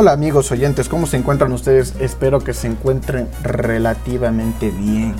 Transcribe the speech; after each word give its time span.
Hola 0.00 0.12
amigos 0.12 0.52
oyentes, 0.52 0.88
¿cómo 0.88 1.08
se 1.08 1.16
encuentran 1.16 1.50
ustedes? 1.52 1.92
Espero 1.98 2.38
que 2.38 2.54
se 2.54 2.68
encuentren 2.68 3.28
relativamente 3.42 4.70
bien, 4.70 5.16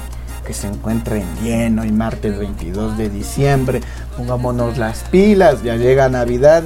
que 0.47 0.55
se 0.55 0.69
encuentren 0.69 1.27
bien 1.43 1.81
hoy 1.81 1.91
martes 1.91 2.39
22 2.39 2.97
de 2.97 3.11
diciembre. 3.11 3.81
Pongámonos 4.17 4.79
las 4.79 5.03
pilas, 5.03 5.65
ya 5.65 5.75
llega 5.75 6.09
Navidad 6.09 6.63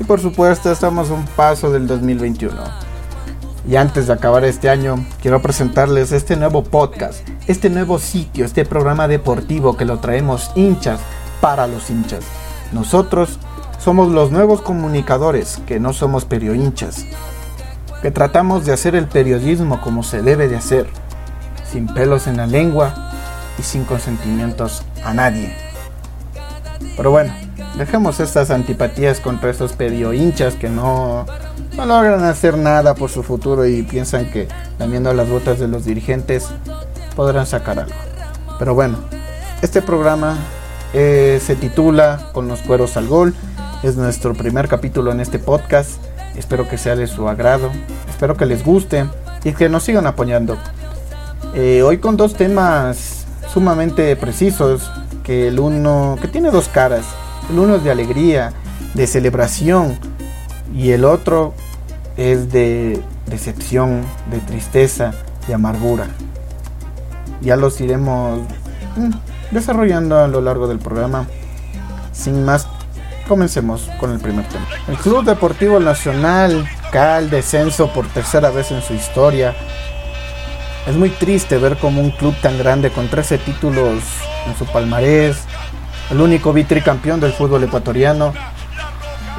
y 0.00 0.02
por 0.02 0.18
supuesto 0.18 0.72
estamos 0.72 1.10
un 1.10 1.24
paso 1.24 1.70
del 1.70 1.86
2021. 1.86 2.52
Y 3.68 3.76
antes 3.76 4.08
de 4.08 4.14
acabar 4.14 4.44
este 4.44 4.68
año, 4.68 5.06
quiero 5.22 5.40
presentarles 5.40 6.10
este 6.10 6.34
nuevo 6.34 6.64
podcast, 6.64 7.20
este 7.46 7.70
nuevo 7.70 8.00
sitio, 8.00 8.44
este 8.44 8.64
programa 8.64 9.06
deportivo 9.06 9.76
que 9.76 9.84
lo 9.84 10.00
traemos 10.00 10.50
hinchas 10.56 10.98
para 11.40 11.68
los 11.68 11.90
hinchas. 11.90 12.24
Nosotros 12.72 13.38
somos 13.78 14.08
los 14.08 14.32
nuevos 14.32 14.62
comunicadores, 14.62 15.60
que 15.64 15.78
no 15.78 15.92
somos 15.92 16.24
periohinchas 16.24 17.06
que 18.06 18.12
tratamos 18.12 18.64
de 18.64 18.72
hacer 18.72 18.94
el 18.94 19.08
periodismo 19.08 19.80
como 19.80 20.04
se 20.04 20.22
debe 20.22 20.46
de 20.46 20.54
hacer, 20.54 20.86
sin 21.68 21.88
pelos 21.88 22.28
en 22.28 22.36
la 22.36 22.46
lengua 22.46 22.94
y 23.58 23.64
sin 23.64 23.82
consentimientos 23.82 24.84
a 25.04 25.12
nadie. 25.12 25.52
Pero 26.96 27.10
bueno, 27.10 27.34
dejemos 27.76 28.20
estas 28.20 28.52
antipatías 28.52 29.18
contra 29.18 29.50
estos 29.50 29.72
pedio 29.72 30.12
hinchas 30.12 30.54
que 30.54 30.68
no, 30.68 31.26
no 31.76 31.84
logran 31.84 32.22
hacer 32.22 32.56
nada 32.56 32.94
por 32.94 33.10
su 33.10 33.24
futuro 33.24 33.66
y 33.66 33.82
piensan 33.82 34.30
que 34.30 34.46
lamiendo 34.78 35.12
las 35.12 35.28
botas 35.28 35.58
de 35.58 35.66
los 35.66 35.84
dirigentes 35.84 36.46
podrán 37.16 37.44
sacar 37.44 37.80
algo. 37.80 37.98
Pero 38.56 38.72
bueno, 38.76 38.98
este 39.62 39.82
programa 39.82 40.36
eh, 40.94 41.40
se 41.44 41.56
titula 41.56 42.30
Con 42.32 42.46
los 42.46 42.60
cueros 42.60 42.96
al 42.96 43.08
gol. 43.08 43.34
Es 43.82 43.96
nuestro 43.96 44.32
primer 44.32 44.68
capítulo 44.68 45.10
en 45.10 45.18
este 45.18 45.40
podcast. 45.40 46.05
Espero 46.36 46.68
que 46.68 46.78
sea 46.78 46.96
de 46.96 47.06
su 47.06 47.28
agrado, 47.28 47.70
espero 48.08 48.36
que 48.36 48.46
les 48.46 48.64
guste 48.64 49.06
y 49.44 49.52
que 49.52 49.68
nos 49.68 49.84
sigan 49.84 50.06
apoyando. 50.06 50.56
Eh, 51.54 51.82
hoy 51.82 51.98
con 51.98 52.16
dos 52.16 52.34
temas 52.34 53.26
sumamente 53.52 54.14
precisos, 54.16 54.90
que 55.24 55.48
el 55.48 55.58
uno, 55.58 56.18
que 56.20 56.28
tiene 56.28 56.50
dos 56.50 56.68
caras, 56.68 57.06
el 57.50 57.58
uno 57.58 57.76
es 57.76 57.84
de 57.84 57.90
alegría, 57.90 58.52
de 58.94 59.06
celebración 59.06 59.98
y 60.74 60.90
el 60.90 61.04
otro 61.04 61.54
es 62.16 62.52
de 62.52 63.02
decepción, 63.26 64.02
de 64.30 64.38
tristeza, 64.38 65.12
de 65.46 65.54
amargura. 65.54 66.06
Ya 67.40 67.56
los 67.56 67.80
iremos 67.80 68.40
mm, 68.96 69.10
desarrollando 69.52 70.18
a 70.18 70.28
lo 70.28 70.40
largo 70.40 70.68
del 70.68 70.78
programa. 70.78 71.26
Sin 72.12 72.44
más 72.44 72.66
Comencemos 73.28 73.90
con 73.98 74.12
el 74.12 74.20
primer 74.20 74.46
tema. 74.48 74.66
El 74.86 74.96
Club 74.96 75.24
Deportivo 75.24 75.80
Nacional 75.80 76.68
cae 76.92 77.18
al 77.18 77.30
descenso 77.30 77.92
por 77.92 78.06
tercera 78.06 78.50
vez 78.50 78.70
en 78.70 78.82
su 78.82 78.94
historia. 78.94 79.54
Es 80.86 80.94
muy 80.94 81.10
triste 81.10 81.58
ver 81.58 81.76
como 81.78 82.00
un 82.00 82.12
club 82.12 82.34
tan 82.40 82.56
grande 82.56 82.90
con 82.90 83.08
13 83.08 83.38
títulos 83.38 84.04
en 84.46 84.56
su 84.56 84.64
palmarés, 84.66 85.38
el 86.10 86.20
único 86.20 86.52
vitricampeón 86.52 87.18
del 87.18 87.32
fútbol 87.32 87.64
ecuatoriano, 87.64 88.32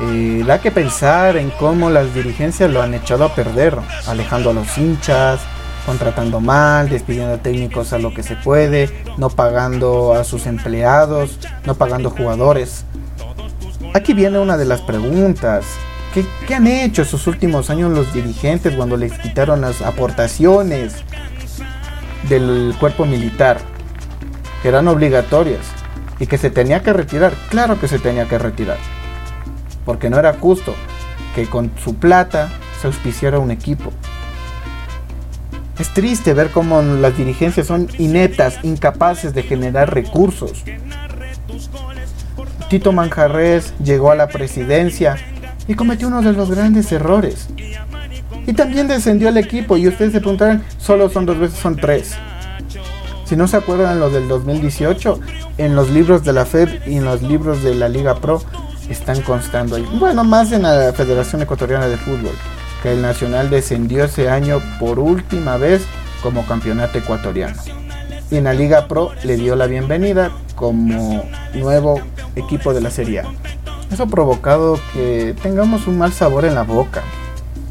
eh, 0.01 0.43
da 0.45 0.59
que 0.59 0.71
pensar 0.71 1.37
en 1.37 1.49
cómo 1.51 1.89
las 1.89 2.13
dirigencias 2.13 2.69
lo 2.69 2.81
han 2.81 2.93
echado 2.93 3.23
a 3.23 3.33
perder, 3.33 3.77
alejando 4.05 4.49
a 4.49 4.53
los 4.53 4.77
hinchas, 4.77 5.39
contratando 5.85 6.41
mal, 6.41 6.89
despidiendo 6.89 7.39
técnicos 7.39 7.93
a 7.93 7.99
lo 7.99 8.13
que 8.13 8.21
se 8.21 8.35
puede, 8.35 8.91
no 9.17 9.29
pagando 9.29 10.13
a 10.13 10.25
sus 10.25 10.45
empleados, 10.45 11.39
no 11.65 11.75
pagando 11.75 12.09
jugadores. 12.09 12.83
Aquí 13.97 14.13
viene 14.13 14.37
una 14.37 14.57
de 14.57 14.65
las 14.65 14.81
preguntas. 14.81 15.65
¿Qué, 16.13 16.53
han 16.53 16.67
hecho 16.67 17.01
esos 17.01 17.25
últimos 17.25 17.71
años 17.71 17.91
los 17.91 18.13
dirigentes 18.13 18.75
cuando 18.75 18.95
les 18.95 19.11
quitaron 19.17 19.61
las 19.61 19.81
aportaciones 19.81 20.97
del 22.29 22.75
cuerpo 22.79 23.07
militar? 23.07 23.57
Que 24.61 24.67
eran 24.67 24.87
obligatorias 24.87 25.61
y 26.19 26.27
que 26.27 26.37
se 26.37 26.51
tenía 26.51 26.83
que 26.83 26.93
retirar. 26.93 27.33
Claro 27.49 27.79
que 27.79 27.87
se 27.87 27.97
tenía 27.97 28.27
que 28.27 28.37
retirar. 28.37 28.77
Porque 29.83 30.11
no 30.11 30.19
era 30.19 30.33
justo 30.33 30.75
que 31.33 31.47
con 31.47 31.71
su 31.83 31.95
plata 31.95 32.49
se 32.79 32.85
auspiciara 32.85 33.39
un 33.39 33.49
equipo. 33.49 33.91
Es 35.79 35.91
triste 35.91 36.35
ver 36.35 36.51
cómo 36.51 36.83
las 36.83 37.17
dirigencias 37.17 37.65
son 37.65 37.87
ineptas, 37.97 38.59
incapaces 38.61 39.33
de 39.33 39.41
generar 39.41 39.91
recursos. 39.91 40.63
Tito 42.69 42.91
Manjarres 42.91 43.73
llegó 43.83 44.11
a 44.11 44.15
la 44.15 44.27
presidencia 44.27 45.15
y 45.67 45.75
cometió 45.75 46.07
uno 46.07 46.21
de 46.21 46.33
los 46.33 46.51
grandes 46.51 46.91
errores. 46.91 47.47
Y 48.45 48.53
también 48.53 48.87
descendió 48.87 49.29
el 49.29 49.37
equipo 49.37 49.77
y 49.77 49.87
ustedes 49.87 50.13
se 50.13 50.19
preguntarán, 50.19 50.63
solo 50.77 51.09
son 51.09 51.25
dos 51.25 51.39
veces, 51.39 51.59
son 51.59 51.75
tres. 51.75 52.15
Si 53.25 53.35
no 53.35 53.47
se 53.47 53.57
acuerdan 53.57 53.99
lo 53.99 54.09
del 54.09 54.27
2018, 54.27 55.19
en 55.57 55.75
los 55.75 55.89
libros 55.89 56.23
de 56.23 56.33
la 56.33 56.45
FED 56.45 56.87
y 56.87 56.95
en 56.95 57.05
los 57.05 57.21
libros 57.21 57.61
de 57.61 57.75
la 57.75 57.89
Liga 57.89 58.15
Pro 58.15 58.41
están 58.89 59.21
constando 59.21 59.75
ahí. 59.75 59.87
Bueno, 59.99 60.23
más 60.23 60.51
en 60.51 60.63
la 60.63 60.93
Federación 60.93 61.41
Ecuatoriana 61.41 61.87
de 61.87 61.97
Fútbol, 61.97 62.35
que 62.81 62.93
el 62.93 63.01
Nacional 63.01 63.49
descendió 63.49 64.05
ese 64.05 64.29
año 64.29 64.59
por 64.79 64.99
última 64.99 65.57
vez 65.57 65.85
como 66.23 66.45
campeonato 66.45 66.97
ecuatoriano. 66.97 67.61
Y 68.31 68.37
en 68.37 68.45
la 68.45 68.53
Liga 68.53 68.87
Pro 68.87 69.11
le 69.23 69.35
dio 69.35 69.55
la 69.55 69.67
bienvenida 69.67 70.31
como 70.55 71.23
nuevo 71.53 72.01
equipo 72.37 72.73
de 72.73 72.81
la 72.81 72.91
Serie 72.91 73.21
A. 73.21 73.25
Eso 73.91 74.03
ha 74.03 74.07
provocado 74.07 74.79
que 74.93 75.35
tengamos 75.41 75.87
un 75.87 75.97
mal 75.97 76.13
sabor 76.13 76.45
en 76.45 76.55
la 76.55 76.63
boca. 76.63 77.03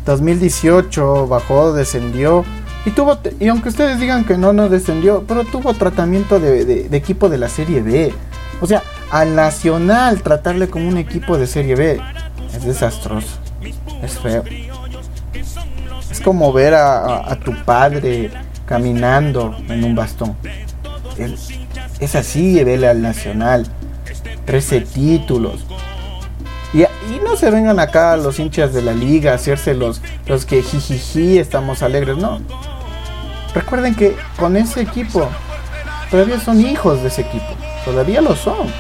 2018 0.06 1.26
bajó, 1.26 1.72
descendió 1.72 2.44
y 2.86 2.90
tuvo 2.90 3.18
y 3.40 3.48
aunque 3.48 3.68
ustedes 3.68 3.98
digan 3.98 4.24
que 4.24 4.38
no 4.38 4.52
no 4.52 4.68
descendió, 4.68 5.24
pero 5.26 5.44
tuvo 5.44 5.74
tratamiento 5.74 6.38
de, 6.38 6.86
equipo 6.92 7.28
de 7.28 7.38
la 7.38 7.48
Serie 7.48 7.82
B. 7.82 8.14
O 8.60 8.66
sea, 8.66 8.82
al 9.10 9.34
Nacional 9.34 10.22
tratarle 10.22 10.68
como 10.68 10.88
un 10.88 10.96
equipo 10.96 11.36
de 11.36 11.46
Serie 11.46 11.74
B 11.74 12.00
es 12.54 12.64
desastroso, 12.64 13.38
es 14.02 14.18
feo. 14.18 14.44
Es 16.10 16.20
como 16.20 16.52
ver 16.52 16.74
a, 16.74 17.36
tu 17.44 17.52
padre 17.64 18.30
caminando 18.64 19.56
en 19.68 19.84
un 19.84 19.94
bastón. 19.94 20.36
es 21.98 22.14
así, 22.14 22.62
vele 22.62 22.88
al 22.88 23.02
Nacional. 23.02 23.66
13 24.46 24.80
títulos. 24.82 25.64
Y, 26.72 26.84
no 27.22 27.36
se 27.36 27.50
vengan 27.50 27.78
acá 27.80 28.16
los 28.16 28.38
hinchas 28.38 28.72
de 28.72 28.82
la 28.82 28.92
liga 28.92 29.32
a 29.32 29.34
hacerse 29.34 29.74
los, 29.74 30.00
los 30.26 30.46
que 30.46 30.62
jijiji 30.62 31.38
estamos 31.38 31.82
alegres, 31.82 32.16
no. 32.16 32.40
Recuerden 33.54 33.94
que 33.94 34.16
con 34.38 34.56
ese 34.56 34.82
equipo 34.82 35.28
todavía 36.10 36.38
son 36.40 36.60
hijos 36.60 37.02
de 37.02 37.08
ese 37.08 37.22
equipo, 37.22 37.46
todavía 37.84 38.20
lo 38.20 38.36
son. 38.36 38.72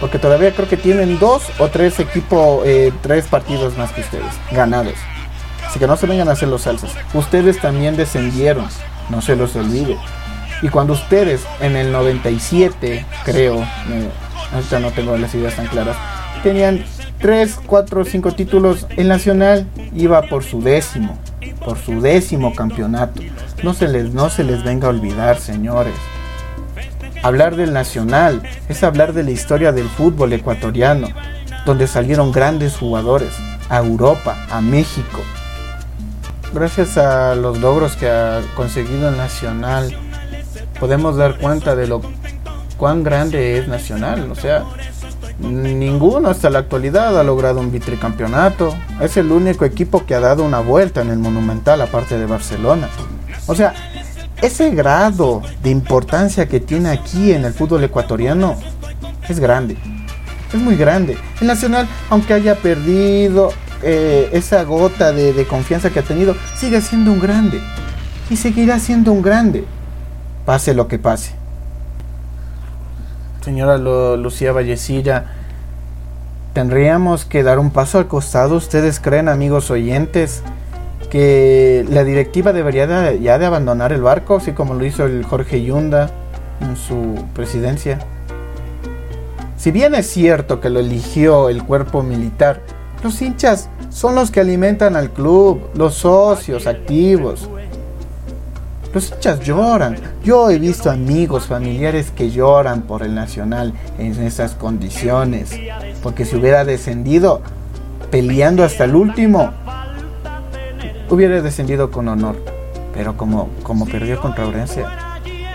Porque 0.00 0.18
todavía 0.18 0.54
creo 0.54 0.68
que 0.68 0.76
tienen 0.76 1.18
dos 1.18 1.42
o 1.58 1.68
tres 1.68 1.98
equipos, 1.98 2.62
eh, 2.64 2.92
tres 3.02 3.26
partidos 3.26 3.76
más 3.76 3.90
que 3.90 4.02
ustedes, 4.02 4.32
ganados. 4.52 4.94
Así 5.66 5.78
que 5.78 5.86
no 5.86 5.96
se 5.96 6.06
vengan 6.06 6.28
a 6.28 6.32
hacer 6.32 6.48
los 6.48 6.62
salsas. 6.62 6.92
Ustedes 7.14 7.60
también 7.60 7.96
descendieron, 7.96 8.66
no 9.10 9.20
se 9.20 9.34
los 9.34 9.56
olvide. 9.56 9.98
Y 10.62 10.68
cuando 10.68 10.92
ustedes 10.92 11.42
en 11.60 11.76
el 11.76 11.92
97, 11.92 13.04
creo, 13.24 13.66
ahorita 14.52 14.80
no 14.80 14.90
tengo 14.90 15.16
las 15.16 15.34
ideas 15.34 15.56
tan 15.56 15.66
claras, 15.66 15.96
tenían 16.42 16.84
3, 17.20 17.60
4, 17.66 18.04
5 18.04 18.32
títulos, 18.32 18.86
el 18.96 19.08
Nacional 19.08 19.66
iba 19.94 20.22
por 20.22 20.44
su 20.44 20.62
décimo, 20.62 21.18
por 21.64 21.78
su 21.78 22.00
décimo 22.00 22.54
campeonato. 22.54 23.22
No 23.62 23.74
se 23.74 23.88
les, 23.88 24.12
no 24.14 24.30
se 24.30 24.44
les 24.44 24.62
venga 24.62 24.86
a 24.86 24.90
olvidar, 24.90 25.38
señores. 25.38 25.94
Hablar 27.22 27.56
del 27.56 27.72
Nacional 27.72 28.42
es 28.68 28.84
hablar 28.84 29.12
de 29.12 29.24
la 29.24 29.32
historia 29.32 29.72
del 29.72 29.88
fútbol 29.88 30.32
ecuatoriano, 30.32 31.08
donde 31.66 31.88
salieron 31.88 32.30
grandes 32.30 32.76
jugadores 32.76 33.32
a 33.68 33.78
Europa, 33.78 34.36
a 34.50 34.60
México. 34.60 35.20
Gracias 36.54 36.96
a 36.96 37.34
los 37.34 37.58
logros 37.58 37.96
que 37.96 38.08
ha 38.08 38.40
conseguido 38.54 39.08
el 39.08 39.16
Nacional, 39.16 39.94
podemos 40.78 41.16
dar 41.16 41.38
cuenta 41.38 41.74
de 41.74 41.88
lo 41.88 42.00
cuán 42.78 43.02
grande 43.02 43.58
es 43.58 43.68
Nacional. 43.68 44.30
O 44.30 44.34
sea, 44.34 44.64
ninguno 45.40 46.30
hasta 46.30 46.48
la 46.48 46.60
actualidad 46.60 47.18
ha 47.18 47.24
logrado 47.24 47.60
un 47.60 47.70
vitricampeonato. 47.70 48.74
Es 49.02 49.18
el 49.18 49.30
único 49.30 49.66
equipo 49.66 50.06
que 50.06 50.14
ha 50.14 50.20
dado 50.20 50.44
una 50.44 50.60
vuelta 50.60 51.02
en 51.02 51.10
el 51.10 51.18
Monumental, 51.18 51.82
aparte 51.82 52.18
de 52.18 52.24
Barcelona. 52.24 52.88
O 53.46 53.54
sea, 53.54 53.74
ese 54.40 54.70
grado 54.70 55.42
de 55.62 55.70
importancia 55.70 56.48
que 56.48 56.60
tiene 56.60 56.90
aquí 56.90 57.32
en 57.32 57.44
el 57.44 57.52
fútbol 57.52 57.84
ecuatoriano 57.84 58.56
es 59.28 59.40
grande. 59.40 59.76
Es 60.52 60.60
muy 60.60 60.76
grande. 60.76 61.18
El 61.40 61.48
Nacional, 61.48 61.86
aunque 62.08 62.32
haya 62.32 62.54
perdido 62.54 63.50
eh, 63.82 64.30
esa 64.32 64.62
gota 64.62 65.12
de, 65.12 65.32
de 65.32 65.46
confianza 65.46 65.90
que 65.90 65.98
ha 65.98 66.02
tenido, 66.04 66.34
sigue 66.56 66.80
siendo 66.80 67.12
un 67.12 67.20
grande. 67.20 67.60
Y 68.30 68.36
seguirá 68.36 68.78
siendo 68.78 69.12
un 69.12 69.22
grande. 69.22 69.64
Pase 70.46 70.72
lo 70.72 70.88
que 70.88 70.98
pase 70.98 71.37
señora 73.40 73.78
Lucía 73.78 74.52
Vallecilla, 74.52 75.26
tendríamos 76.52 77.24
que 77.24 77.42
dar 77.42 77.58
un 77.58 77.70
paso 77.70 77.98
al 77.98 78.08
costado. 78.08 78.56
¿Ustedes 78.56 79.00
creen, 79.00 79.28
amigos 79.28 79.70
oyentes, 79.70 80.42
que 81.10 81.86
la 81.88 82.04
directiva 82.04 82.52
debería 82.52 83.14
ya 83.14 83.38
de 83.38 83.46
abandonar 83.46 83.92
el 83.92 84.02
barco, 84.02 84.36
así 84.36 84.52
como 84.52 84.74
lo 84.74 84.84
hizo 84.84 85.06
el 85.06 85.24
Jorge 85.24 85.62
Yunda 85.62 86.10
en 86.60 86.76
su 86.76 87.24
presidencia. 87.34 87.98
Si 89.56 89.70
bien 89.70 89.94
es 89.94 90.06
cierto 90.08 90.60
que 90.60 90.70
lo 90.70 90.80
eligió 90.80 91.48
el 91.48 91.64
cuerpo 91.64 92.02
militar, 92.02 92.60
los 93.02 93.20
hinchas 93.22 93.68
son 93.90 94.14
los 94.14 94.30
que 94.30 94.40
alimentan 94.40 94.96
al 94.96 95.10
club, 95.10 95.60
los 95.74 95.94
socios 95.94 96.66
activos. 96.66 97.48
Los 98.98 99.12
hinchas 99.12 99.38
lloran. 99.38 99.96
Yo 100.24 100.50
he 100.50 100.58
visto 100.58 100.90
amigos, 100.90 101.46
familiares 101.46 102.10
que 102.10 102.32
lloran 102.32 102.82
por 102.82 103.04
el 103.04 103.14
Nacional 103.14 103.72
en 103.96 104.20
esas 104.20 104.56
condiciones. 104.56 105.52
Porque 106.02 106.24
si 106.24 106.34
hubiera 106.34 106.64
descendido 106.64 107.40
peleando 108.10 108.64
hasta 108.64 108.82
el 108.82 108.96
último, 108.96 109.52
hubiera 111.08 111.40
descendido 111.40 111.92
con 111.92 112.08
honor. 112.08 112.42
Pero 112.92 113.16
como, 113.16 113.50
como 113.62 113.86
perdió 113.86 114.20
contra 114.20 114.48
Orense, 114.48 114.84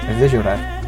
es 0.09 0.21
de 0.21 0.29
llorar. 0.29 0.81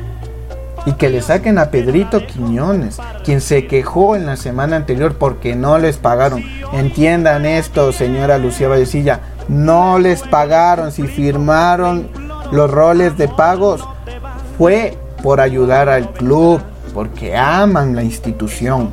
Y 0.86 0.94
que 0.94 1.10
le 1.10 1.22
saquen 1.22 1.58
a 1.58 1.72
Pedrito 1.72 2.25
Quiñones, 2.25 3.00
quien 3.25 3.42
se 3.42 3.68
quejó 3.68 4.16
en 4.16 4.28
la 4.28 4.38
semana 4.38 4.78
anterior 4.78 5.18
porque 5.18 5.58
no 5.58 5.78
les 5.78 5.98
pagaron. 5.98 6.42
Entiendan 6.72 7.46
esto, 7.46 7.92
señora 7.92 8.38
Lucía 8.38 8.69
Vallecilla, 8.69 9.19
no 9.50 10.00
les 10.00 10.22
pagaron. 10.22 10.94
Si 10.94 11.06
firmaron 11.06 12.14
los 12.51 12.69
roles 12.69 13.18
de 13.18 13.27
pagos, 13.27 13.81
fue 14.57 14.97
por 15.21 15.42
ayudar 15.42 15.89
al 15.89 16.12
club, 16.13 16.62
porque 16.94 17.36
aman 17.36 17.95
la 17.95 18.03
institución. 18.03 18.92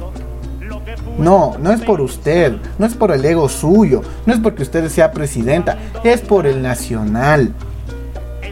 No, 1.18 1.56
no 1.58 1.72
es 1.72 1.80
por 1.82 2.00
usted, 2.00 2.54
no 2.78 2.86
es 2.86 2.94
por 2.94 3.12
el 3.12 3.24
ego 3.24 3.48
suyo, 3.48 4.02
no 4.26 4.32
es 4.32 4.40
porque 4.40 4.62
usted 4.62 4.88
sea 4.88 5.12
presidenta, 5.12 5.78
es 6.04 6.20
por 6.20 6.46
el 6.46 6.62
nacional. 6.62 7.52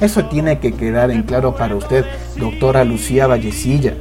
Eso 0.00 0.25
tiene 0.26 0.58
que 0.58 0.73
quedar 0.73 1.11
en 1.11 1.23
claro 1.23 1.55
para 1.55 1.75
usted, 1.76 2.05
doctora 2.37 2.85
Lucía 2.85 3.26
Vallecilla. 3.26 3.94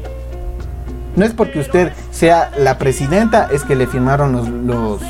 No 1.15 1.25
es 1.25 1.33
porque 1.33 1.59
usted 1.59 1.91
sea 2.11 2.51
la 2.57 2.77
presidenta, 2.77 3.49
es 3.51 3.63
que 3.63 3.75
le 3.75 3.87
firmaron 3.87 4.31
los, 4.31 5.01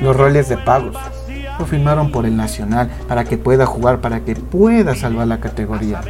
los, 0.00 0.16
roles 0.16 0.48
de 0.48 0.56
pagos. 0.58 0.96
Lo 1.58 1.66
firmaron 1.66 2.12
por 2.12 2.26
el 2.26 2.36
Nacional, 2.36 2.90
para 3.08 3.24
que 3.24 3.36
pueda 3.36 3.66
jugar, 3.66 4.00
para 4.00 4.20
que 4.20 4.34
pueda 4.34 4.94
salvar 4.94 5.26
la 5.26 5.40
categoría. 5.40 6.00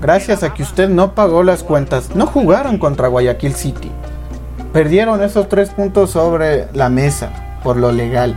Gracias 0.00 0.42
a 0.42 0.54
que 0.54 0.62
usted 0.62 0.88
no 0.88 1.14
pagó 1.14 1.42
las 1.42 1.62
cuentas, 1.62 2.14
no 2.14 2.26
jugaron 2.26 2.78
contra 2.78 3.08
Guayaquil 3.08 3.54
City. 3.54 3.90
Perdieron 4.72 5.22
esos 5.22 5.48
tres 5.48 5.70
puntos 5.70 6.10
sobre 6.10 6.68
la 6.72 6.88
mesa, 6.88 7.58
por 7.62 7.76
lo 7.76 7.92
legal. 7.92 8.34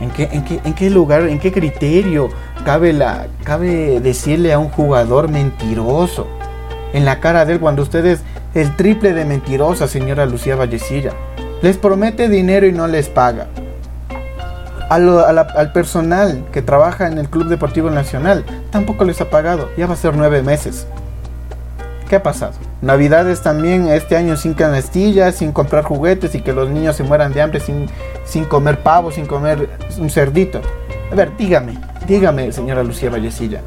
¿En 0.00 0.74
qué, 0.74 0.90
lugar, 0.90 1.22
en 1.22 1.38
qué 1.38 1.50
criterio 1.50 2.28
cabe, 2.64 2.96
cabe 3.42 4.00
decirle 4.00 4.52
a 4.52 4.58
un 4.58 4.68
jugador 4.68 5.28
mentiroso 5.28 6.26
en 6.92 7.04
la 7.04 7.20
cara 7.20 7.44
de 7.44 7.54
él 7.54 7.60
cuando 7.60 7.82
usted 7.82 8.04
es 8.06 8.22
el 8.54 8.76
triple 8.76 9.14
de 9.14 9.24
mentirosa, 9.24 9.88
señora 9.88 10.26
Lucía 10.26 10.56
Vallecilla. 10.56 11.12
Les 11.62 11.76
promete 11.76 12.28
dinero 12.28 12.66
y 12.66 12.72
no 12.72 12.86
les 12.86 13.08
paga. 13.08 13.48
Al 14.94 15.72
personal 15.72 16.44
que 16.52 16.62
trabaja 16.62 17.06
en 17.06 17.18
el 17.18 17.28
Club 17.28 17.48
Deportivo 17.48 17.90
Nacional 17.90 18.44
tampoco 18.70 19.04
les 19.04 19.20
ha 19.20 19.30
pagado. 19.30 19.70
Ya 19.76 19.86
va 19.86 19.94
a 19.94 19.96
ser 19.96 20.16
nueve 20.16 20.42
meses. 20.42 20.86
¿Qué 22.08 22.16
ha 22.16 22.22
pasado? 22.22 22.52
Navidades 22.82 23.42
también 23.42 23.88
este 23.88 24.16
año 24.16 24.36
sin 24.36 24.54
canastillas, 24.54 25.36
sin 25.36 25.52
comprar 25.52 25.84
juguetes 25.84 26.34
y 26.34 26.42
que 26.42 26.52
los 26.52 26.68
niños 26.68 26.96
se 26.96 27.02
mueran 27.02 27.32
de 27.32 27.40
hambre 27.40 27.60
sin, 27.60 27.88
sin 28.24 28.44
comer 28.44 28.80
pavo, 28.80 29.10
sin 29.10 29.26
comer 29.26 29.68
un 29.98 30.10
cerdito. 30.10 30.60
A 31.10 31.14
ver, 31.14 31.36
dígame, 31.36 31.78
dígame, 32.06 32.52
señora 32.52 32.82
Lucía 32.82 33.10
Vallecilla. 33.10 33.62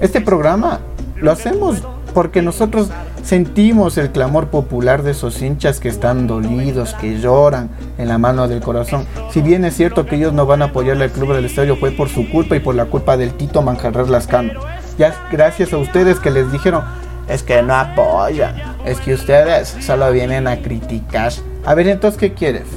Este 0.00 0.20
programa 0.20 0.80
lo 1.16 1.32
hacemos 1.32 1.82
porque 2.12 2.42
nosotros 2.42 2.90
sentimos 3.26 3.98
el 3.98 4.12
clamor 4.12 4.50
popular 4.50 5.02
de 5.02 5.10
esos 5.10 5.42
hinchas 5.42 5.80
que 5.80 5.88
están 5.88 6.28
dolidos, 6.28 6.94
que 6.94 7.18
lloran 7.18 7.70
en 7.98 8.06
la 8.06 8.18
mano 8.18 8.46
del 8.46 8.60
corazón. 8.60 9.04
Si 9.32 9.42
bien 9.42 9.64
es 9.64 9.76
cierto 9.76 10.06
que 10.06 10.14
ellos 10.14 10.32
no 10.32 10.46
van 10.46 10.62
a 10.62 10.66
apoyar 10.66 11.02
al 11.02 11.10
club 11.10 11.34
del 11.34 11.44
estadio, 11.44 11.76
fue 11.76 11.90
por 11.90 12.08
su 12.08 12.30
culpa 12.30 12.54
y 12.54 12.60
por 12.60 12.76
la 12.76 12.84
culpa 12.84 13.16
del 13.16 13.32
Tito 13.32 13.62
Manjarres 13.62 14.08
Lascano. 14.08 14.60
Ya 14.96 15.12
gracias 15.32 15.72
a 15.72 15.78
ustedes 15.78 16.20
que 16.20 16.30
les 16.30 16.52
dijeron, 16.52 16.84
es 17.28 17.42
que 17.42 17.60
no 17.62 17.74
apoyan, 17.74 18.54
es 18.84 19.00
que 19.00 19.14
ustedes 19.14 19.76
solo 19.80 20.12
vienen 20.12 20.46
a 20.46 20.58
criticar. 20.58 21.32
A 21.64 21.74
ver, 21.74 21.88
entonces, 21.88 22.20
¿qué 22.20 22.32
quieres? 22.32 22.68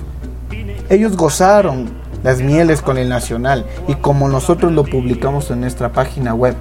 Ellos 0.90 1.16
gozaron 1.16 1.92
las 2.24 2.42
mieles 2.42 2.82
con 2.82 2.98
el 2.98 3.08
Nacional 3.08 3.66
y 3.88 3.94
como 3.94 4.28
nosotros 4.28 4.72
lo 4.72 4.84
publicamos 4.84 5.52
en 5.52 5.62
nuestra 5.62 5.90
página 5.90 6.34
web, 6.34 6.56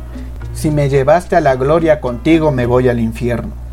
si 0.52 0.70
me 0.70 0.90
llevaste 0.90 1.36
a 1.36 1.40
la 1.40 1.56
gloria 1.56 2.02
contigo 2.02 2.52
me 2.52 2.66
voy 2.66 2.90
al 2.90 3.00
infierno. 3.00 3.67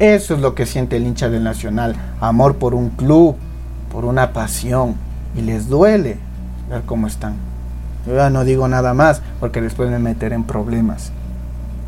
Eso 0.00 0.34
es 0.34 0.40
lo 0.40 0.54
que 0.54 0.64
siente 0.64 0.96
el 0.96 1.06
hincha 1.06 1.28
del 1.28 1.44
Nacional, 1.44 1.94
amor 2.22 2.56
por 2.56 2.74
un 2.74 2.88
club, 2.88 3.36
por 3.92 4.06
una 4.06 4.32
pasión 4.32 4.94
y 5.36 5.42
les 5.42 5.68
duele 5.68 6.16
ver 6.70 6.82
cómo 6.86 7.06
están. 7.06 7.34
Yo 8.06 8.16
ya 8.16 8.30
no 8.30 8.44
digo 8.44 8.66
nada 8.66 8.94
más 8.94 9.20
porque 9.40 9.60
después 9.60 9.90
me 9.90 9.98
meteré 9.98 10.36
en 10.36 10.44
problemas. 10.44 11.12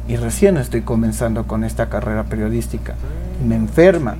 Y 0.07 0.17
recién 0.17 0.59
estoy 0.59 0.83
comenzando 0.83 1.47
con 1.47 1.65
esta 1.65 1.89
carrera 1.89 2.25
periodística. 2.25 2.97
Y 3.43 3.49
me 3.49 3.57
enferma 3.57 4.17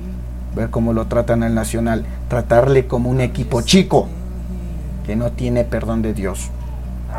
ver 0.55 0.71
cómo 0.71 0.91
lo 0.93 1.05
tratan 1.05 1.43
al 1.43 1.53
Nacional, 1.53 2.03
tratarle 2.29 2.87
como 2.87 3.11
un 3.11 3.21
equipo 3.21 3.61
chico 3.61 4.07
que 5.05 5.15
no 5.15 5.33
tiene 5.33 5.65
perdón 5.65 6.01
de 6.01 6.15
Dios. 6.15 6.49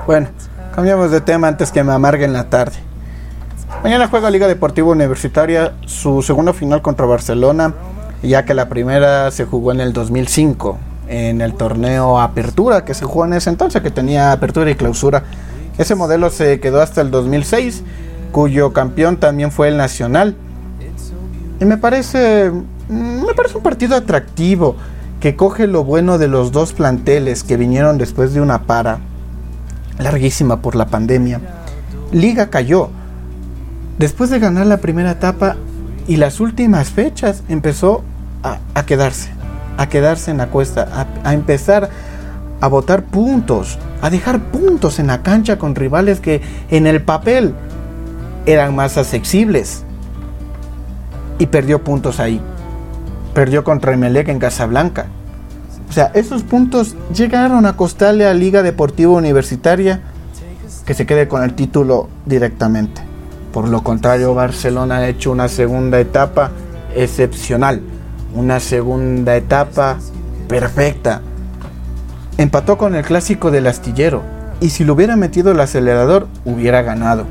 Bueno, 0.09 0.27
cambiamos 0.75 1.13
de 1.13 1.21
tema 1.21 1.47
antes 1.47 1.71
que 1.71 1.85
me 1.85 1.93
amargue 1.93 2.25
en 2.25 2.33
la 2.33 2.51
tarde. 2.51 2.79
Mañana 3.85 4.09
juega 4.09 4.31
Liga 4.31 4.49
Deportiva 4.49 4.89
Universitaria 4.89 5.75
su 5.85 6.23
segunda 6.23 6.55
final 6.55 6.81
contra 6.81 7.05
Barcelona, 7.05 7.75
ya 8.23 8.47
que 8.47 8.55
la 8.55 8.71
primera 8.71 9.31
se 9.31 9.45
jugó 9.45 9.73
en 9.73 9.81
el 9.81 9.93
2005, 9.93 10.79
en 11.07 11.43
el 11.43 11.53
torneo 11.53 12.19
Apertura, 12.19 12.87
que 12.87 12.95
se 12.95 13.05
jugó 13.05 13.27
en 13.27 13.35
ese 13.35 13.51
entonces, 13.51 13.83
que 13.83 13.91
tenía 13.91 14.33
apertura 14.33 14.71
y 14.71 14.75
clausura. 14.75 15.25
Ese 15.77 15.97
modelo 15.97 16.31
se 16.31 16.61
quedó 16.61 16.81
hasta 16.81 17.03
el 17.03 17.11
2006, 17.11 17.83
cuyo 18.33 18.73
campeón 18.73 19.19
también 19.19 19.53
fue 19.53 19.69
el 19.69 19.77
Nacional. 19.77 20.35
Y 21.61 21.67
me 21.67 21.77
parece, 21.77 22.53
me 22.89 23.35
parece 23.35 23.59
un 23.59 23.63
partido 23.63 23.97
atractivo 23.97 24.77
que 25.21 25.37
coge 25.37 25.67
lo 25.67 25.85
bueno 25.85 26.17
de 26.17 26.29
los 26.29 26.53
dos 26.53 26.73
planteles 26.73 27.45
que 27.45 27.59
vinieron 27.59 27.99
después 27.99 28.33
de 28.33 28.41
una 28.41 28.63
para 28.63 29.01
larguísima 29.99 30.63
por 30.63 30.75
la 30.75 30.87
pandemia. 30.87 31.43
Liga 32.13 32.49
cayó. 32.49 32.89
Después 33.99 34.31
de 34.31 34.39
ganar 34.41 34.67
la 34.67 34.79
primera 34.79 35.13
etapa 35.13 35.57
y 36.07 36.17
las 36.17 36.41
últimas 36.41 36.91
fechas 36.91 37.43
empezó 37.49 38.03
a, 38.43 38.85
quedarse, 38.85 39.31
a 39.79 39.89
quedarse 39.89 40.31
en 40.31 40.39
la 40.39 40.49
cuesta, 40.49 40.89
a, 40.93 41.29
a 41.29 41.33
empezar 41.33 41.89
a 42.61 42.69
botar 42.69 43.05
puntos, 43.05 43.79
a 44.03 44.11
dejar 44.11 44.41
puntos 44.41 44.99
en 44.99 45.07
la 45.07 45.23
cancha 45.23 45.59
con 45.59 45.75
rivales 45.75 46.21
que 46.21 46.43
en 46.71 46.87
el 46.87 47.03
papel 47.03 47.55
eran 48.47 48.75
más 48.75 48.99
accesibles. 48.99 49.85
Y 51.39 51.47
perdió 51.47 51.83
puntos 51.83 52.21
ahí. 52.21 52.41
Perdió 53.33 53.65
contra 53.65 53.95
Emelec 53.95 54.29
en 54.29 54.39
Casablanca. 54.39 55.07
O 55.89 55.93
sea, 55.93 56.11
esos 56.15 56.43
puntos 56.43 56.97
llegaron 57.15 57.67
a 57.67 57.77
costarle 57.77 58.27
a 58.27 58.35
Liga 58.35 58.63
Deportiva 58.63 59.13
Universitaria 59.13 60.01
que 60.85 60.95
se 60.95 61.07
quede 61.07 61.29
con 61.29 61.43
el 61.43 61.55
título 61.55 62.09
directamente. 62.27 63.14
Por 63.55 63.69
lo 63.69 63.85
contrario, 63.85 64.35
Barcelona 64.35 64.97
ha 64.97 65.09
hecho 65.09 65.31
una 65.31 65.47
segunda 65.47 66.01
etapa 66.01 66.51
excepcional. 66.97 67.83
Una 68.35 68.59
segunda 68.59 69.37
etapa 69.37 69.99
perfecta. 70.49 71.21
Empató 72.37 72.77
con 72.77 72.97
el 72.97 73.05
clásico 73.05 73.53
del 73.53 73.69
astillero. 73.69 74.23
Y 74.61 74.71
si 74.71 74.83
lo 74.83 74.95
hubiera 74.95 75.15
metido 75.15 75.53
el 75.53 75.61
acelerador, 75.61 76.27
hubiera 76.45 76.83
ganado. 76.83 77.27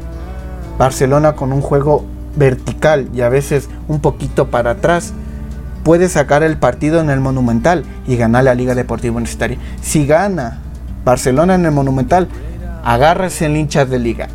Barcelona 0.77 1.33
con 1.33 1.51
un 1.51 1.59
juego 1.59 2.05
vertical 2.37 3.09
y 3.13 3.19
a 3.19 3.27
veces 3.27 3.67
un 3.89 3.99
poquito 3.99 4.49
para 4.49 4.71
atrás 4.71 5.11
puede 5.83 6.07
sacar 6.07 6.41
el 6.41 6.55
partido 6.55 7.01
en 7.01 7.09
el 7.09 7.19
Monumental 7.19 7.83
y 8.07 8.15
ganar 8.15 8.45
la 8.45 8.55
Liga 8.55 8.75
Deportiva 8.75 9.17
Universitaria. 9.17 9.57
Si 9.81 10.07
gana 10.07 10.61
Barcelona 11.03 11.55
en 11.55 11.65
el 11.65 11.73
Monumental, 11.73 12.29
agárrese 12.85 13.47
en 13.47 13.57
hinchas 13.57 13.89
de 13.89 13.99
liga, 13.99 14.29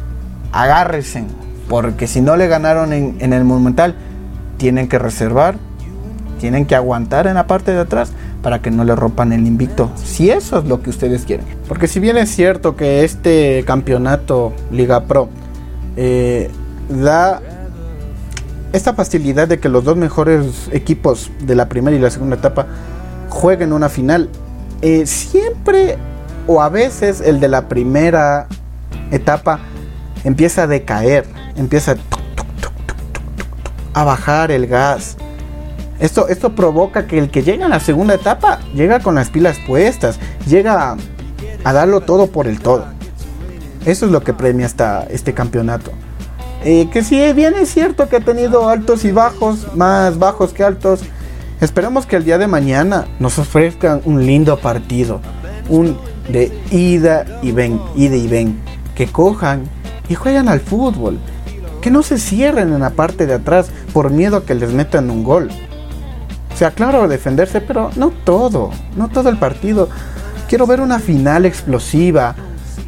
agárrese, 0.52 1.24
porque 1.68 2.06
si 2.06 2.20
no 2.20 2.36
le 2.36 2.48
ganaron 2.48 2.92
en, 2.92 3.32
el 3.32 3.44
Monumental, 3.44 3.94
tienen 4.56 4.88
que 4.88 4.98
reservar, 4.98 5.56
tienen 6.40 6.66
que 6.66 6.74
aguantar 6.74 7.26
en 7.26 7.34
la 7.34 7.46
parte 7.46 7.72
de 7.72 7.80
atrás 7.80 8.12
para 8.42 8.60
que 8.60 8.70
no 8.70 8.84
le 8.84 8.94
rompan 8.94 9.32
el 9.32 9.46
invicto, 9.46 9.90
si 9.96 10.30
eso 10.30 10.58
es 10.58 10.64
lo 10.64 10.82
que 10.82 10.90
ustedes 10.90 11.24
quieren. 11.24 11.46
Porque 11.66 11.88
si 11.88 12.00
bien 12.00 12.16
es 12.16 12.30
cierto 12.30 12.76
que 12.76 13.04
este 13.04 13.64
campeonato 13.66 14.52
Liga 14.70 15.04
Pro 15.04 15.28
eh, 15.96 16.50
da 16.88 17.42
esta 18.72 18.94
facilidad 18.94 19.48
de 19.48 19.58
que 19.58 19.68
los 19.68 19.84
dos 19.84 19.96
mejores 19.96 20.68
equipos 20.72 21.30
de 21.40 21.54
la 21.54 21.68
primera 21.68 21.96
y 21.96 22.00
la 22.00 22.10
segunda 22.10 22.36
etapa 22.36 22.66
jueguen 23.28 23.72
una 23.72 23.88
final, 23.88 24.28
eh, 24.80 25.06
siempre 25.06 25.98
o 26.46 26.62
a 26.62 26.68
veces 26.68 27.20
el 27.20 27.40
de 27.40 27.48
la 27.48 27.68
primera 27.68 28.46
etapa 29.10 29.60
empieza 30.24 30.62
a 30.64 30.66
decaer, 30.66 31.26
empieza 31.58 31.96
a 33.92 34.04
bajar 34.04 34.50
el 34.50 34.66
gas. 34.66 35.16
Esto, 35.98 36.28
esto 36.28 36.54
provoca 36.54 37.06
que 37.06 37.18
el 37.18 37.30
que 37.30 37.42
llega 37.42 37.66
a 37.66 37.68
la 37.68 37.80
segunda 37.80 38.14
etapa 38.14 38.60
llega 38.72 39.00
con 39.00 39.16
las 39.16 39.30
pilas 39.30 39.58
puestas, 39.66 40.20
llega 40.46 40.96
a, 41.64 41.72
darlo 41.72 42.00
todo 42.00 42.28
por 42.28 42.46
el 42.46 42.60
todo. 42.60 42.86
Eso 43.84 44.06
es 44.06 44.12
lo 44.12 44.22
que 44.22 44.32
premia 44.32 44.66
esta, 44.66 45.06
este 45.10 45.34
campeonato. 45.34 45.90
Eh, 46.64 46.88
que 46.92 47.02
si 47.02 47.32
bien 47.32 47.54
es 47.54 47.70
cierto 47.70 48.08
que 48.08 48.16
ha 48.16 48.20
tenido 48.20 48.68
altos 48.68 49.04
y 49.04 49.12
bajos, 49.12 49.74
más 49.74 50.18
bajos 50.18 50.52
que 50.52 50.62
altos, 50.62 51.00
esperamos 51.60 52.06
que 52.06 52.16
el 52.16 52.24
día 52.24 52.38
de 52.38 52.46
mañana 52.46 53.06
nos 53.18 53.38
ofrezcan 53.38 54.00
un 54.04 54.24
lindo 54.24 54.58
partido, 54.58 55.20
un 55.68 55.98
de 56.28 56.52
ida 56.70 57.24
y 57.42 57.52
ven, 57.52 57.80
ida 57.96 58.16
y 58.16 58.28
ven, 58.28 58.60
que 58.94 59.06
cojan 59.06 59.62
y 60.08 60.14
juegan 60.14 60.48
al 60.48 60.60
fútbol, 60.60 61.18
que 61.80 61.90
no 61.90 62.02
se 62.02 62.18
cierren 62.18 62.72
en 62.72 62.80
la 62.80 62.90
parte 62.90 63.26
de 63.26 63.34
atrás 63.34 63.70
por 63.92 64.10
miedo 64.10 64.38
a 64.38 64.44
que 64.44 64.54
les 64.54 64.72
metan 64.72 65.10
un 65.10 65.24
gol. 65.24 65.48
O 66.52 66.56
sea, 66.56 66.72
claro, 66.72 67.06
defenderse, 67.06 67.60
pero 67.60 67.90
no 67.96 68.10
todo, 68.24 68.70
no 68.96 69.08
todo 69.08 69.28
el 69.28 69.36
partido. 69.36 69.88
Quiero 70.48 70.66
ver 70.66 70.80
una 70.80 70.98
final 70.98 71.44
explosiva 71.44 72.34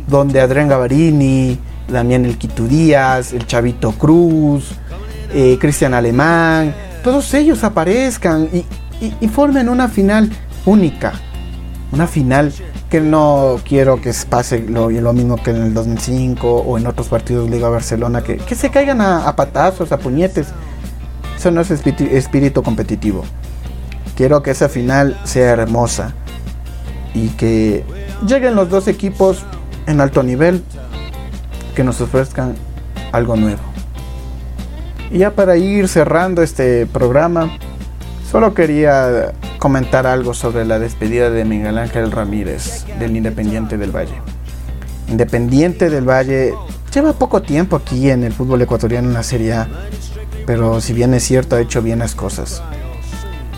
donde 0.08 0.40
Adrián 0.40 0.68
Gavarini, 0.68 1.58
Damián 1.88 2.24
El 2.24 2.36
Díaz, 2.68 3.32
el 3.32 3.46
Chavito 3.46 3.92
Cruz, 3.92 4.72
eh, 5.32 5.56
Cristian 5.60 5.94
Alemán, 5.94 6.74
todos 7.04 7.32
ellos 7.34 7.64
aparezcan 7.64 8.48
y, 8.52 9.28
formen 9.28 9.68
una 9.68 9.88
final 9.88 10.30
única. 10.66 11.12
Una 11.92 12.06
final 12.06 12.52
que 12.90 13.00
no 13.00 13.60
quiero 13.66 14.00
que 14.00 14.12
pase 14.28 14.58
lo, 14.68 14.88
mismo 15.12 15.36
que 15.36 15.52
en 15.52 15.62
el 15.62 15.74
2005 15.74 16.48
o 16.48 16.76
en 16.76 16.88
otros 16.88 17.08
partidos 17.08 17.48
de 17.48 17.56
Liga 17.56 17.68
Barcelona, 17.68 18.22
que, 18.22 18.40
se 18.54 18.70
caigan 18.70 19.00
a, 19.00 19.34
patazos, 19.36 19.92
a 19.92 19.98
puñetes. 19.98 20.48
Eso 21.36 21.52
no 21.52 21.60
es 21.60 21.70
espíritu 21.70 22.62
competitivo. 22.64 23.22
Quiero 24.16 24.42
que 24.42 24.50
esa 24.50 24.68
final 24.68 25.18
sea 25.24 25.50
hermosa 25.50 26.12
y 27.14 27.28
que 27.28 27.84
lleguen 28.26 28.56
los 28.56 28.68
dos 28.68 28.88
equipos 28.88 29.44
en 29.86 30.00
alto 30.00 30.24
nivel 30.24 30.62
que 31.76 31.84
nos 31.84 32.00
ofrezcan 32.00 32.56
algo 33.12 33.36
nuevo. 33.36 33.62
Y 35.12 35.18
ya 35.18 35.30
para 35.30 35.56
ir 35.56 35.88
cerrando 35.88 36.42
este 36.42 36.86
programa, 36.86 37.56
solo 38.30 38.52
quería 38.52 39.32
comentar 39.60 40.06
algo 40.06 40.32
sobre 40.32 40.64
la 40.64 40.78
despedida 40.78 41.28
de 41.28 41.44
Miguel 41.44 41.76
Ángel 41.76 42.10
Ramírez 42.10 42.86
del 42.98 43.14
Independiente 43.14 43.76
del 43.76 43.94
Valle. 43.94 44.14
Independiente 45.06 45.90
del 45.90 46.08
Valle 46.08 46.54
lleva 46.92 47.12
poco 47.12 47.42
tiempo 47.42 47.76
aquí 47.76 48.08
en 48.08 48.24
el 48.24 48.32
fútbol 48.32 48.62
ecuatoriano 48.62 49.08
en 49.08 49.14
la 49.14 49.22
Serie 49.22 49.52
A, 49.52 49.68
pero 50.46 50.80
si 50.80 50.94
bien 50.94 51.12
es 51.12 51.24
cierto 51.24 51.56
ha 51.56 51.60
hecho 51.60 51.82
bien 51.82 51.98
las 51.98 52.14
cosas. 52.14 52.62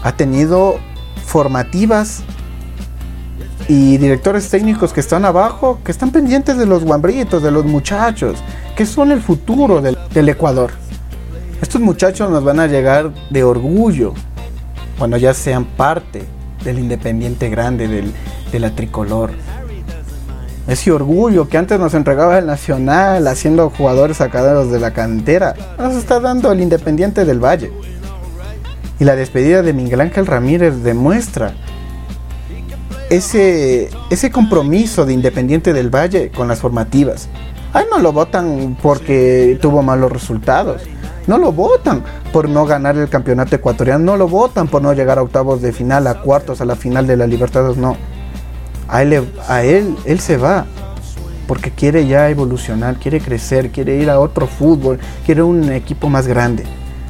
Ha 0.02 0.16
tenido 0.16 0.75
formativas 1.25 2.25
y 3.68 3.97
directores 3.97 4.50
técnicos 4.50 4.92
que 4.92 4.99
están 4.99 5.25
abajo, 5.25 5.78
que 5.85 5.92
están 5.92 6.11
pendientes 6.11 6.59
de 6.59 6.66
los 6.66 6.82
guambritos, 6.82 7.44
de 7.44 7.52
los 7.52 7.64
muchachos, 7.64 8.38
que 8.76 8.87
son 8.87 9.12
el 9.12 9.23
futuro 9.23 9.80
del, 9.80 10.28
Ecuador. 10.28 10.73
Estos 11.61 11.80
muchachos 11.80 12.28
nos 12.28 12.42
van 12.42 12.59
a 12.59 12.66
llegar 12.66 13.12
de 13.30 13.44
orgullo 13.44 14.14
cuando 15.02 15.16
ya 15.16 15.35
sean 15.35 15.64
parte 15.64 16.23
del 16.62 16.78
Independiente 16.78 17.49
Grande, 17.49 17.88
del, 17.88 18.12
de 18.52 18.61
la 18.61 18.71
tricolor. 18.71 19.32
Ese 20.68 20.92
orgullo 20.92 21.49
que 21.49 21.59
antes 21.59 21.80
nos 21.80 21.94
entregaba 21.94 22.38
el 22.38 22.47
Nacional 22.47 23.26
haciendo 23.26 23.68
jugadores 23.68 24.18
sacados 24.18 24.71
de 24.71 24.78
la 24.78 24.92
cantera, 24.92 25.56
nos 25.76 25.97
está 25.97 26.21
dando 26.21 26.52
el 26.52 26.61
Independiente 26.61 27.25
del 27.25 27.44
Valle. 27.44 27.73
Y 29.00 29.04
la 29.04 29.16
despedida 29.16 29.62
de 29.62 29.73
Miguel 29.73 30.02
Ángel 30.02 30.25
Ramírez 30.25 30.85
demuestra 30.85 31.52
ese, 33.11 33.90
ese 34.09 34.30
compromiso 34.30 35.04
de 35.04 35.14
Independiente 35.14 35.73
del 35.73 35.92
Valle 35.92 36.30
con 36.30 36.47
las 36.47 36.61
formativas. 36.61 37.28
Ay, 37.73 37.87
no 37.90 37.99
lo 37.99 38.12
votan 38.12 38.76
porque 38.80 39.59
tuvo 39.61 39.82
malos 39.82 40.12
resultados. 40.12 40.82
No 41.26 41.38
lo 41.38 41.52
votan 41.52 42.02
por 42.33 42.49
no 42.49 42.64
ganar 42.67 42.97
el 42.97 43.09
campeonato 43.09 43.57
ecuatoriano. 43.57 44.05
No 44.05 44.17
lo 44.17 44.29
votan 44.29 44.69
por 44.69 44.83
no 44.83 44.93
llegar 44.93 45.19
a 45.19 45.23
octavos 45.23 45.62
de 45.62 45.73
final, 45.73 46.07
a 46.07 46.21
cuartos, 46.21 46.61
a 46.61 46.64
la 46.64 46.76
final 46.76 47.07
de 47.07 47.17
la 47.17 47.26
Libertadores. 47.26 47.76
No. 47.76 47.97
A 48.88 49.02
él, 49.02 49.29
a 49.49 49.62
él, 49.62 49.97
él 50.05 50.21
se 50.21 50.37
va 50.37 50.67
porque 51.47 51.71
quiere 51.71 52.07
ya 52.07 52.31
evolucionar, 52.31 52.97
quiere 52.97 53.21
crecer, 53.21 53.71
quiere 53.71 53.97
ir 53.97 54.09
a 54.11 54.21
otro 54.21 54.47
fútbol, 54.47 54.99
quiere 55.26 55.43
un 55.43 55.71
equipo 55.73 56.09
más 56.09 56.26
grande 56.26 56.64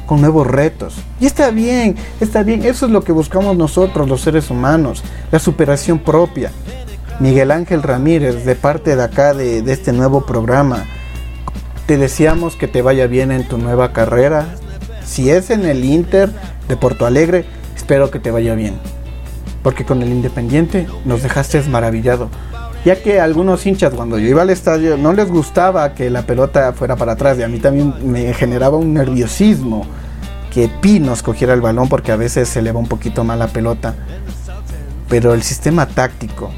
con 0.05 0.21
nuevos 0.21 0.45
retos. 0.47 0.95
Y 1.19 1.25
está 1.25 1.49
bien, 1.51 1.95
está 2.19 2.43
bien, 2.43 2.63
eso 2.63 2.85
es 2.85 2.91
lo 2.91 3.03
que 3.03 3.11
buscamos 3.11 3.55
nosotros 3.55 4.09
los 4.09 4.21
seres 4.21 4.49
humanos, 4.49 5.03
la 5.31 5.39
superación 5.39 5.99
propia. 5.99 6.51
Miguel 7.19 7.51
Ángel 7.51 7.83
Ramírez, 7.83 8.43
de 8.43 8.55
parte 8.55 8.95
de 8.95 9.03
acá 9.03 9.33
de, 9.33 9.59
este 9.71 9.93
nuevo 9.93 10.25
programa, 10.25 10.85
te 11.85 11.97
deseamos 11.97 12.55
que 12.55 12.67
te 12.67 12.81
vaya 12.81 13.07
bien 13.07 13.31
en 13.31 13.47
tu 13.47 13.57
nueva 13.57 13.93
carrera. 13.93 14.47
Si 15.03 15.29
es 15.29 15.49
en 15.49 15.65
el 15.65 15.83
Inter 15.83 16.31
de 16.67 16.77
Porto 16.77 17.05
Alegre, 17.05 17.45
espero 17.75 18.11
que 18.11 18.19
te 18.19 18.31
vaya 18.31 18.55
bien. 18.55 18.75
Porque 19.61 19.85
con 19.85 20.01
el 20.01 20.09
Independiente 20.09 20.87
nos 21.05 21.23
dejaste 21.23 21.61
maravillado 21.63 22.29
ya 22.85 23.01
que 23.01 23.19
algunos 23.19 23.65
hinchas 23.65 23.93
cuando 23.93 24.19
yo 24.19 24.27
iba 24.27 24.41
al 24.41 24.49
estadio 24.49 24.97
no 24.97 25.13
les 25.13 25.29
gustaba 25.29 25.93
que 25.93 26.09
la 26.09 26.23
pelota 26.23 26.73
fuera 26.73 26.95
para 26.95 27.13
atrás 27.13 27.37
y 27.39 27.43
a 27.43 27.47
mí 27.47 27.59
también 27.59 27.93
me 28.03 28.33
generaba 28.33 28.77
un 28.77 28.93
nerviosismo 28.93 29.85
que 30.53 30.67
Pinos 30.67 31.23
cogiera 31.23 31.53
el 31.53 31.61
balón 31.61 31.87
porque 31.87 32.11
a 32.11 32.15
veces 32.17 32.49
se 32.49 32.59
eleva 32.59 32.79
un 32.79 32.87
poquito 32.87 33.23
más 33.23 33.39
la 33.39 33.47
pelota. 33.47 33.95
Pero 35.09 35.33
el 35.33 35.43
sistema 35.43 35.87
táctico, 35.87 36.51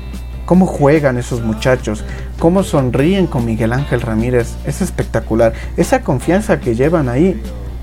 cómo 0.46 0.66
juegan 0.66 1.18
esos 1.18 1.42
muchachos, 1.42 2.04
cómo 2.40 2.64
sonríen 2.64 3.28
con 3.28 3.46
Miguel 3.46 3.74
Ángel 3.74 4.02
Ramírez, 4.02 4.56
es 4.66 4.82
espectacular. 4.82 5.54
Esa 5.78 6.02
confianza 6.02 6.60
que 6.60 6.75
llevan 6.75 7.10
ahí 7.10 7.42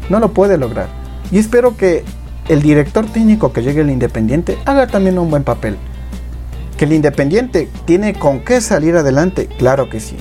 no 0.09 0.21
lo 0.21 0.33
puede 0.33 0.59
lograr. 0.59 0.89
Y 1.31 1.39
espero 1.39 1.77
que 1.77 2.05
el 2.49 2.63
director 2.63 3.07
técnico 3.07 3.53
que 3.53 3.63
llegue 3.63 3.83
al 3.83 3.91
Independiente 3.91 4.59
haga 4.65 4.87
también 4.87 5.19
un 5.19 5.31
buen 5.31 5.45
papel 5.45 5.77
el 6.85 6.93
Independiente 6.93 7.69
tiene 7.85 8.15
con 8.15 8.41
qué 8.41 8.61
salir 8.61 8.97
adelante, 8.97 9.49
claro 9.59 9.89
que 9.89 10.01
sí. 10.01 10.17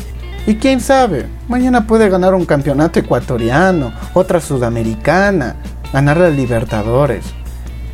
Y 0.47 0.55
quién 0.55 0.79
sabe, 0.79 1.27
mañana 1.47 1.87
puede 1.87 2.09
ganar 2.09 2.33
un 2.33 2.45
campeonato 2.45 2.99
ecuatoriano, 2.99 3.93
otra 4.13 4.39
sudamericana, 4.39 5.55
ganar 5.93 6.17
la 6.17 6.29
Libertadores. 6.29 7.25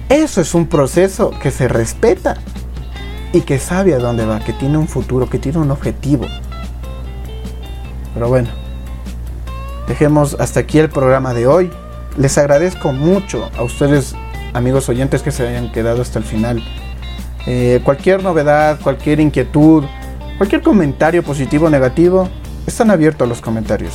Eso 0.10 0.42
es 0.42 0.54
un 0.54 0.68
proceso 0.68 1.32
que 1.42 1.51
se 1.51 1.68
respeta 1.68 2.38
y 3.34 3.41
que 3.41 3.60
sabe 3.60 3.93
a 3.93 4.00
dónde 4.00 4.25
va, 4.25 4.39
que 4.39 4.53
tiene 4.53 4.77
un 4.77 4.88
futuro, 4.88 5.29
que 5.29 5.39
tiene 5.39 5.60
un 5.60 5.72
objetivo. 5.72 6.25
Pero 8.13 8.29
bueno, 8.29 8.50
dejemos 9.88 10.36
hasta 10.39 10.62
aquí 10.62 10.79
el 10.79 10.89
programa 10.89 11.34
de 11.34 11.48
hoy. 11.48 11.72
Les 12.17 12.38
agradezco 12.38 12.93
mucho 12.93 13.50
a 13.57 13.63
ustedes, 13.63 14.15
amigos 14.53 14.89
oyentes, 14.89 15.22
que 15.22 15.31
se 15.31 15.48
hayan 15.48 15.72
quedado 15.72 16.01
hasta 16.01 16.19
el 16.19 16.25
final. 16.25 16.63
Eh, 17.46 17.79
cualquier 17.84 18.24
novedad, 18.24 18.79
cualquier 18.81 19.19
inquietud, 19.19 19.84
cualquier 20.38 20.62
comentario 20.62 21.24
positivo 21.24 21.67
o 21.67 21.69
negativo, 21.69 22.27
están 22.65 22.91
abiertos 22.91 23.27
los 23.29 23.39
comentarios. 23.39 23.93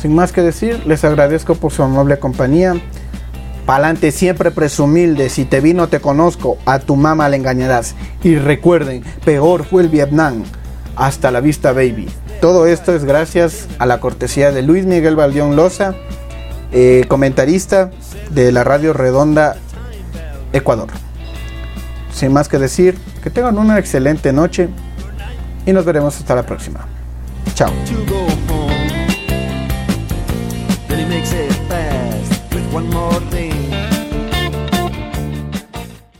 Sin 0.00 0.14
más 0.14 0.32
que 0.32 0.40
decir, 0.40 0.86
les 0.86 1.04
agradezco 1.04 1.54
por 1.54 1.72
su 1.72 1.82
amable 1.82 2.18
compañía. 2.18 2.74
Pa'lante 3.70 4.10
siempre 4.10 4.50
presumilde, 4.50 5.28
si 5.28 5.44
te 5.44 5.60
vi 5.60 5.74
no 5.74 5.86
te 5.86 6.00
conozco, 6.00 6.58
a 6.66 6.80
tu 6.80 6.96
mamá 6.96 7.28
le 7.28 7.36
engañarás. 7.36 7.94
Y 8.20 8.34
recuerden, 8.34 9.04
peor 9.24 9.64
fue 9.64 9.82
el 9.82 9.88
Vietnam. 9.88 10.42
Hasta 10.96 11.30
la 11.30 11.40
vista, 11.40 11.70
baby. 11.70 12.08
Todo 12.40 12.66
esto 12.66 12.92
es 12.92 13.04
gracias 13.04 13.68
a 13.78 13.86
la 13.86 14.00
cortesía 14.00 14.50
de 14.50 14.62
Luis 14.62 14.86
Miguel 14.86 15.14
Valdión 15.14 15.54
Loza, 15.54 15.94
eh, 16.72 17.04
comentarista 17.06 17.92
de 18.30 18.50
la 18.50 18.64
Radio 18.64 18.92
Redonda 18.92 19.54
Ecuador 20.52 20.88
sin 22.12 22.32
más 22.32 22.48
que 22.48 22.58
decir, 22.58 22.98
que 23.22 23.30
tengan 23.30 23.56
una 23.56 23.78
excelente 23.78 24.32
noche 24.32 24.68
y 25.64 25.72
nos 25.72 25.84
veremos 25.84 26.16
hasta 26.16 26.34
la 26.34 26.42
próxima. 26.42 26.88
Chao. 27.54 27.70